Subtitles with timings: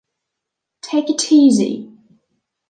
[0.81, 1.95] Take it easy.